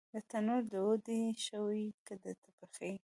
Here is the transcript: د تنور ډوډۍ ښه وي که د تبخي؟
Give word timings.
د 0.13 0.15
تنور 0.29 0.61
ډوډۍ 0.71 1.23
ښه 1.43 1.59
وي 1.67 1.85
که 2.05 2.13
د 2.23 2.25
تبخي؟ 2.41 2.93